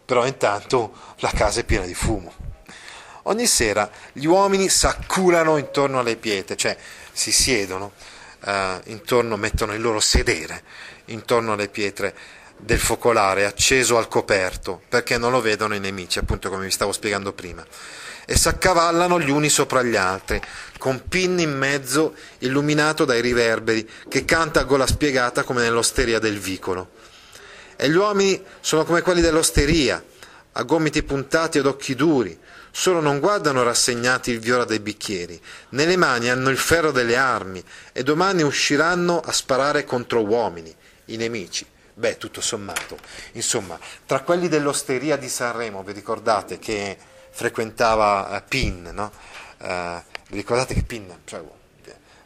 [0.06, 2.34] però intanto la casa è piena di fumo.
[3.24, 6.78] Ogni sera gli uomini s'acculano intorno alle pietre, cioè
[7.12, 7.94] si siedono
[8.46, 10.64] eh, intorno, mettono il loro sedere
[11.06, 12.16] intorno alle pietre
[12.58, 16.92] del focolare acceso al coperto, perché non lo vedono i nemici, appunto come vi stavo
[16.92, 17.66] spiegando prima,
[18.26, 20.42] e s'accavallano gli uni sopra gli altri,
[20.78, 26.40] con pinni in mezzo illuminato dai riverberi, che canta a gola spiegata come nell'osteria del
[26.40, 26.92] vicolo.
[27.76, 30.04] E gli uomini sono come quelli dell'osteria,
[30.54, 32.38] a gomiti puntati ed occhi duri,
[32.72, 37.64] solo non guardano rassegnati il viola dei bicchieri, nelle mani hanno il ferro delle armi
[37.94, 40.74] e domani usciranno a sparare contro uomini,
[41.06, 41.66] i nemici.
[41.98, 42.98] Beh, tutto sommato,
[43.34, 46.98] insomma, tra quelli dell'osteria di Sanremo, vi ricordate che
[47.30, 49.12] frequentava uh, Pin, no?
[49.60, 51.42] Uh, vi ricordate che Pin, cioè,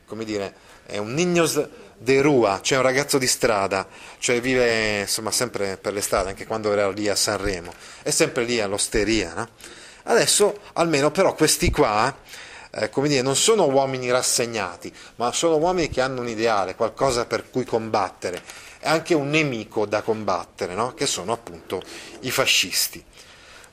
[0.08, 0.56] come dire,
[0.88, 1.64] è un Nignos
[2.00, 3.86] de Rua, cioè un ragazzo di strada,
[4.20, 8.46] cioè vive insomma sempre per le strade, anche quando era lì a Sanremo, è sempre
[8.46, 9.50] lì all'osteria, no?
[10.04, 12.16] Adesso almeno però questi qua,
[12.72, 17.26] eh, come dire, non sono uomini rassegnati, ma sono uomini che hanno un ideale, qualcosa
[17.26, 18.42] per cui combattere
[18.80, 20.94] e anche un nemico da combattere, no?
[20.94, 21.82] che sono appunto
[22.22, 23.04] i fascisti.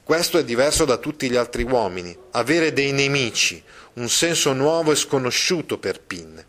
[0.03, 3.63] Questo è diverso da tutti gli altri uomini, avere dei nemici,
[3.95, 6.45] un senso nuovo e sconosciuto per Pin.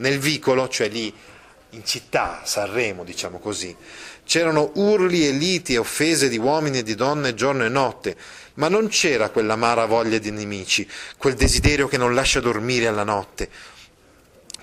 [0.00, 1.12] Nel vicolo, cioè lì
[1.70, 3.74] in città, Sanremo, diciamo così,
[4.24, 8.16] c'erano urli e liti e offese di uomini e di donne giorno e notte,
[8.54, 13.48] ma non c'era quell'amara voglia di nemici, quel desiderio che non lascia dormire alla notte,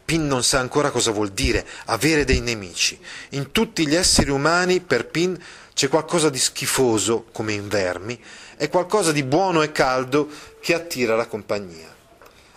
[0.08, 2.98] Pin non sa ancora cosa vuol dire avere dei nemici.
[3.32, 5.38] In tutti gli esseri umani, per Pin,
[5.74, 8.18] c'è qualcosa di schifoso, come in vermi,
[8.56, 10.30] e qualcosa di buono e caldo
[10.62, 11.94] che attira la compagnia.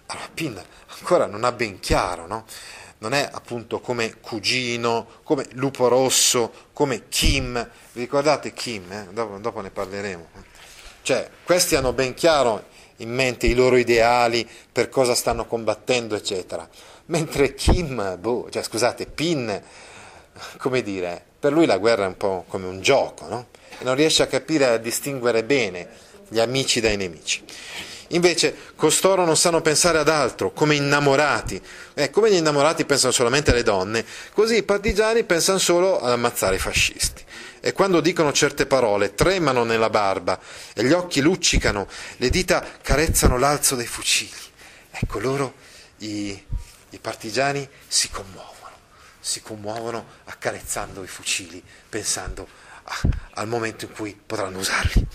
[0.06, 0.62] Allora, Pin
[1.00, 2.44] ancora non ha ben chiaro, no?
[2.98, 7.68] Non è appunto come cugino, come lupo rosso, come Kim.
[7.92, 8.92] Vi ricordate Kim?
[8.92, 9.08] Eh?
[9.10, 10.28] Dopo, dopo ne parleremo.
[11.02, 12.64] Cioè, questi hanno ben chiaro
[12.96, 16.68] in mente i loro ideali, per cosa stanno combattendo, eccetera
[17.10, 19.62] mentre Kim, boh, cioè scusate, Pin,
[20.58, 23.48] come dire, per lui la guerra è un po' come un gioco, no?
[23.78, 25.88] E non riesce a capire, a distinguere bene
[26.28, 27.44] gli amici dai nemici.
[28.12, 31.60] Invece costoro non sanno pensare ad altro, come innamorati.
[31.94, 36.56] Eh, come gli innamorati pensano solamente alle donne, così i partigiani pensano solo ad ammazzare
[36.56, 37.24] i fascisti.
[37.60, 40.40] E quando dicono certe parole tremano nella barba
[40.74, 44.30] e gli occhi luccicano, le dita carezzano l'alzo dei fucili.
[44.90, 45.54] Ecco loro
[45.98, 46.42] i
[46.90, 48.76] i partigiani si commuovono,
[49.20, 52.48] si commuovono accarezzando i fucili, pensando
[52.82, 53.00] a,
[53.34, 55.06] al momento in cui potranno usarli.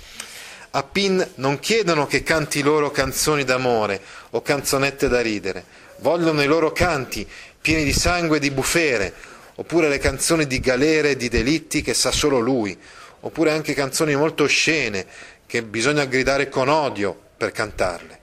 [0.75, 5.63] A Pin non chiedono che canti loro canzoni d'amore o canzonette da ridere,
[5.99, 7.25] vogliono i loro canti
[7.61, 9.13] pieni di sangue e di bufere,
[9.55, 12.77] oppure le canzoni di galere e di delitti che sa solo lui,
[13.21, 15.05] oppure anche canzoni molto oscene
[15.45, 18.19] che bisogna gridare con odio per cantarle.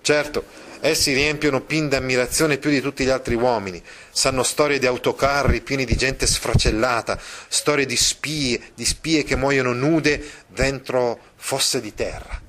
[0.00, 0.44] Certo,
[0.82, 3.82] Essi riempiono Pin d'ammirazione più di tutti gli altri uomini.
[4.10, 9.74] Sanno storie di autocarri pieni di gente sfracellata, storie di spie, di spie che muoiono
[9.74, 12.40] nude dentro fosse di terra.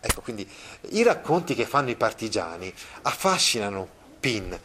[0.00, 0.46] Ecco, quindi
[0.90, 2.72] i racconti che fanno i partigiani
[3.02, 4.58] affascinano Pin,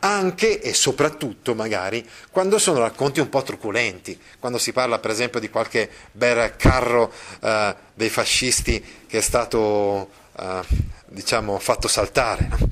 [0.00, 5.40] anche e soprattutto magari quando sono racconti un po' truculenti, quando si parla per esempio
[5.40, 10.60] di qualche bel carro eh, dei fascisti che è stato eh,
[11.14, 12.48] diciamo, fatto saltare.
[12.50, 12.68] No?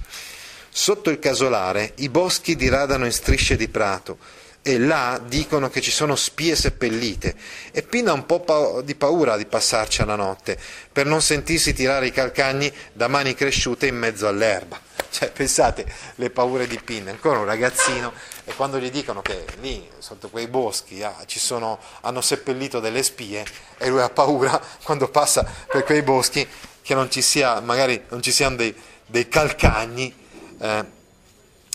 [0.68, 4.18] Sotto il casolare i boschi diradano in strisce di prato
[4.62, 7.34] e là dicono che ci sono spie seppellite
[7.72, 10.56] e Pin ha un po' di paura di passarci alla notte
[10.90, 14.80] per non sentirsi tirare i calcagni da mani cresciute in mezzo all'erba.
[15.12, 15.84] Cioè, pensate
[16.14, 18.14] le paure di Pin, ancora un ragazzino
[18.44, 23.44] e quando gli dicono che lì sotto quei boschi ah, sono, hanno seppellito delle spie
[23.76, 26.48] e lui ha paura quando passa per quei boschi
[26.82, 28.74] che non ci sia, magari non ci siano dei,
[29.06, 30.12] dei calcagni
[30.58, 31.00] eh,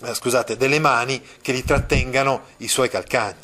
[0.03, 3.35] eh, scusate, delle mani che li trattengano i suoi calcagni.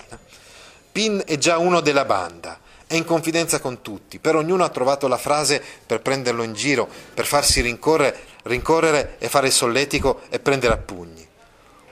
[0.91, 5.07] Pin è già uno della banda, è in confidenza con tutti, per ognuno ha trovato
[5.07, 10.39] la frase per prenderlo in giro, per farsi rincorrere, rincorrere e fare il solletico e
[10.39, 11.27] prendere a pugni.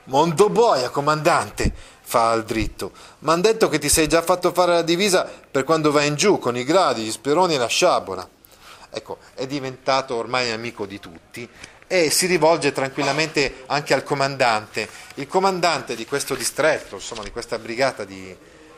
[0.05, 4.81] Mondo boia, comandante, fa al dritto, m'han detto che ti sei già fatto fare la
[4.83, 8.29] divisa per quando vai in giù con i gradi, gli speroni e la sciabola.
[8.91, 11.47] Ecco, è diventato ormai amico di tutti
[11.87, 14.87] e si rivolge tranquillamente anche al comandante.
[15.15, 18.35] Il comandante di questo distretto, insomma di questa brigata di,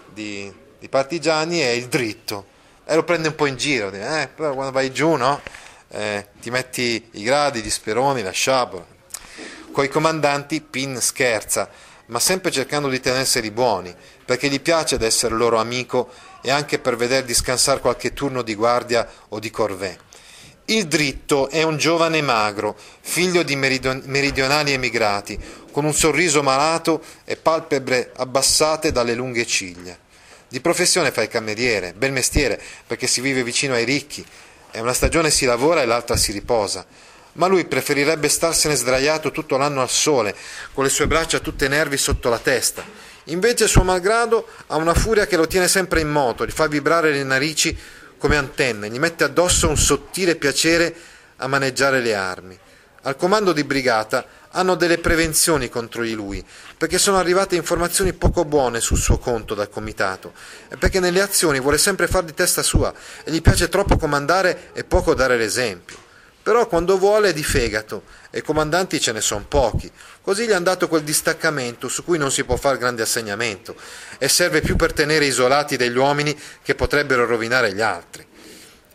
[0.08, 2.46] di, di partigiani è il dritto
[2.86, 5.42] e lo prende un po' in giro, eh, però quando vai giù no?
[5.90, 8.86] eh, ti metti i gradi, gli speroni, la sciabola.
[9.72, 11.70] Coi comandanti Pin scherza,
[12.08, 13.96] ma sempre cercando di tenerseli buoni,
[14.26, 16.12] perché gli piace d'essere loro amico
[16.46, 19.98] e anche per vederli scansare qualche turno di guardia o di corvée.
[20.66, 25.40] Il dritto è un giovane magro, figlio di meridionali emigrati,
[25.72, 29.98] con un sorriso malato e palpebre abbassate dalle lunghe ciglia.
[30.48, 34.24] Di professione fa il cameriere, bel mestiere, perché si vive vicino ai ricchi,
[34.72, 36.86] e una stagione si lavora e l'altra si riposa.
[37.34, 40.36] Ma lui preferirebbe starsene sdraiato tutto l'anno al sole,
[40.74, 42.86] con le sue braccia tutte nervi sotto la testa.
[43.26, 47.12] Invece, suo malgrado, ha una furia che lo tiene sempre in moto, gli fa vibrare
[47.12, 47.78] le narici
[48.18, 50.94] come antenne, gli mette addosso un sottile piacere
[51.38, 52.58] a maneggiare le armi.
[53.04, 56.46] Al comando di brigata hanno delle prevenzioni contro di lui,
[56.78, 60.34] perché sono arrivate informazioni poco buone sul suo conto dal comitato,
[60.70, 62.94] e perché nelle azioni vuole sempre far di testa sua
[63.24, 66.03] e gli piace troppo comandare e poco dare l'esempio.
[66.44, 69.90] Però quando vuole è di fegato e comandanti ce ne sono pochi.
[70.22, 73.76] Così gli hanno dato quel distaccamento su cui non si può fare grande assegnamento
[74.18, 78.28] e serve più per tenere isolati degli uomini che potrebbero rovinare gli altri.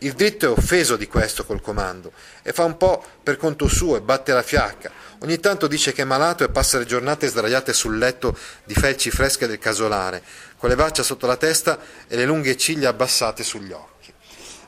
[0.01, 3.97] Il dritto è offeso di questo col comando e fa un po' per conto suo
[3.97, 4.93] e batte la fiacca.
[5.21, 9.11] Ogni tanto dice che è malato e passa le giornate sdraiate sul letto di felci
[9.11, 10.23] fresche del casolare,
[10.59, 14.13] con le braccia sotto la testa e le lunghe ciglia abbassate sugli occhi.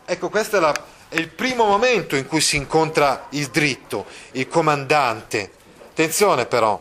[0.04, 4.46] Ecco, questa è la è il primo momento in cui si incontra il dritto, il
[4.46, 5.50] comandante.
[5.90, 6.80] Attenzione però,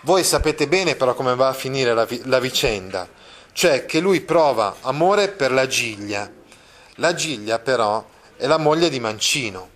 [0.00, 3.06] voi sapete bene però come va a finire la, la vicenda,
[3.52, 6.32] cioè che lui prova amore per la Giglia.
[6.94, 8.02] La Giglia però
[8.36, 9.68] è la moglie di Mancino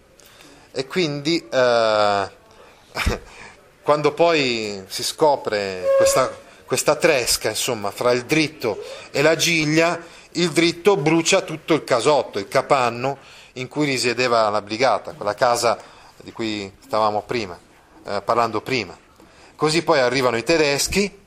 [0.72, 2.30] e quindi eh,
[3.82, 6.34] quando poi si scopre questa,
[6.64, 10.00] questa tresca insomma, fra il dritto e la Giglia,
[10.32, 13.18] il dritto brucia tutto il casotto, il capanno
[13.54, 15.78] in cui risiedeva la brigata, quella casa
[16.16, 17.58] di cui stavamo prima,
[18.06, 18.96] eh, parlando prima.
[19.56, 21.20] Così poi arrivano i tedeschi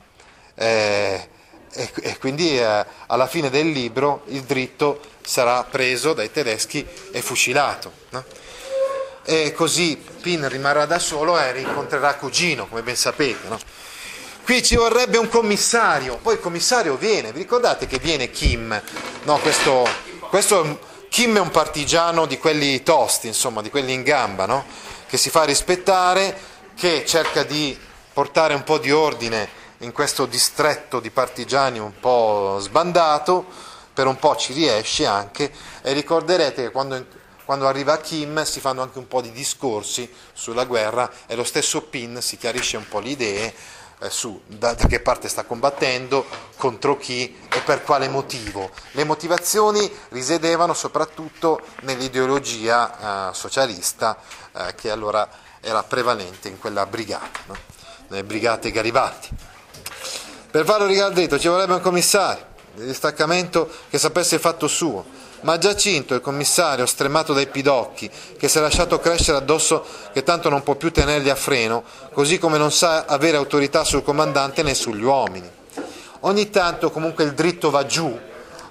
[0.55, 1.29] eh,
[1.71, 7.21] e, e, quindi eh, alla fine del libro il dritto sarà preso dai tedeschi e
[7.21, 7.91] fucilato.
[8.09, 8.23] No?
[9.23, 13.47] E così Pin rimarrà da solo e rincontrerà Cugino, come ben sapete.
[13.47, 13.59] No?
[14.45, 18.79] Qui ci vorrebbe un commissario, poi il commissario viene, vi ricordate che viene Kim?
[19.23, 19.89] No, questo,
[20.29, 24.63] questo Kim è un partigiano di quelli tosti, insomma, di quelli in gamba, no?
[25.07, 26.39] Che si fa rispettare,
[26.75, 27.75] che cerca di
[28.13, 33.47] portare un po' di ordine in questo distretto di partigiani un po' sbandato,
[33.95, 37.03] per un po' ci riesce anche, e ricorderete che quando,
[37.45, 41.81] quando arriva Kim si fanno anche un po' di discorsi sulla guerra e lo stesso
[41.81, 43.53] Pin si chiarisce un po' le idee
[43.99, 46.25] eh, su da, da, che parte sta combattendo,
[46.57, 48.69] contro chi e per quale motivo.
[48.91, 54.17] Le motivazioni risiedevano soprattutto nell'ideologia eh, socialista
[54.53, 55.27] eh, che allora
[55.61, 57.57] era prevalente in quella brigata, no?
[58.09, 59.27] nelle brigate Garibaldi.
[60.51, 65.59] Per farlo ricadere ci vorrebbe un commissario di distaccamento che sapesse il fatto suo ma
[65.59, 70.63] Giacinto, il commissario, stremato dai pidocchi, che si è lasciato crescere addosso che tanto non
[70.63, 71.83] può più tenerli a freno,
[72.13, 75.47] così come non sa avere autorità sul comandante né sugli uomini.
[76.21, 78.19] Ogni tanto comunque il dritto va giù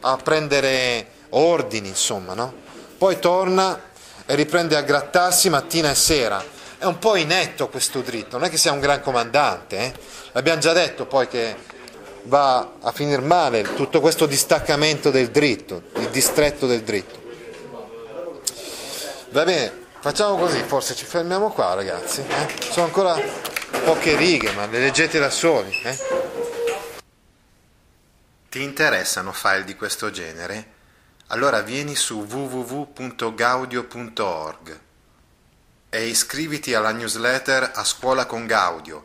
[0.01, 2.53] a prendere ordini, insomma, no?
[2.99, 3.81] Poi torna
[4.27, 6.43] e riprende a grattarsi mattina e sera.
[6.77, 9.95] È un po' inetto questo dritto, non è che sia un gran comandante, eh?
[10.33, 11.55] L'abbiamo già detto poi che
[12.25, 17.22] va a finire male tutto questo distaccamento del dritto, il distretto del dritto.
[19.31, 22.20] Va bene, facciamo così, forse ci fermiamo qua ragazzi.
[22.20, 22.49] Eh?
[22.70, 23.20] Sono ancora
[23.85, 25.77] poche righe, ma le leggete da soli.
[25.83, 25.99] Eh?
[28.49, 30.70] Ti interessano file di questo genere?
[31.29, 34.81] Allora vieni su www.gaudio.org
[35.89, 39.05] e iscriviti alla newsletter A Scuola con Gaudio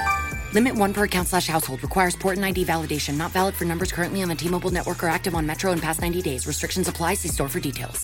[0.53, 1.81] Limit one per account slash household.
[1.81, 3.17] Requires port and ID validation.
[3.17, 6.01] Not valid for numbers currently on the T-Mobile network or active on Metro in past
[6.01, 6.45] 90 days.
[6.45, 7.15] Restrictions apply.
[7.15, 7.99] See store for details.